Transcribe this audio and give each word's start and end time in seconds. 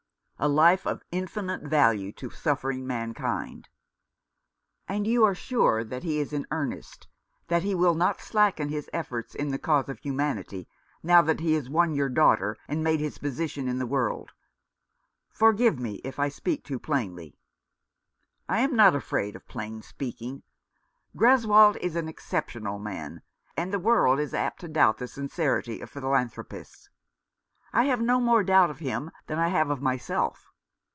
"A 0.43 0.49
life 0.49 0.87
of 0.87 1.03
infinite 1.11 1.61
value 1.61 2.11
to 2.13 2.31
suffering 2.31 2.87
mankind." 2.87 3.69
"And 4.87 5.05
you 5.05 5.23
are 5.23 5.35
sure 5.35 5.83
that 5.83 6.01
he 6.01 6.19
is 6.19 6.33
in 6.33 6.47
earnest, 6.49 7.07
that 7.47 7.61
he 7.61 7.75
will 7.75 7.93
not 7.93 8.19
slacken 8.19 8.69
his 8.69 8.89
efforts 8.91 9.35
in 9.35 9.49
the 9.49 9.59
cause 9.59 9.87
of 9.87 9.99
humanity, 9.99 10.67
now 11.03 11.21
that 11.21 11.41
he 11.41 11.53
has 11.53 11.69
won 11.69 11.93
your 11.93 12.09
daughter 12.09 12.57
and 12.67 12.83
made 12.83 12.99
his 12.99 13.19
position 13.19 13.67
in 13.67 13.77
the 13.77 13.85
world? 13.85 14.31
Forgive 15.29 15.77
me 15.77 16.01
if 16.03 16.17
I 16.17 16.27
speak 16.27 16.63
too 16.63 16.79
plainly."" 16.79 17.37
I 18.49 18.61
am 18.61 18.75
not 18.75 18.95
afraid 18.95 19.35
of 19.35 19.47
plain 19.47 19.83
speaking. 19.83 20.41
Greswold 21.15 21.77
is 21.81 21.95
an 21.95 22.07
exceptional 22.09 22.79
man, 22.79 23.21
and 23.55 23.71
the 23.71 23.77
world 23.77 24.19
is 24.19 24.33
apt 24.33 24.61
to 24.61 24.67
doubt 24.67 24.97
the 24.97 25.07
sincerity 25.07 25.81
of 25.81 25.91
philanthropists. 25.91 26.87
I 27.73 27.85
have 27.85 28.01
no 28.01 28.19
more 28.19 28.43
doubt 28.43 28.69
of 28.69 28.79
him 28.79 29.11
than 29.27 29.39
I 29.39 29.47
have 29.47 29.69
of 29.69 29.81
myself. 29.81 30.49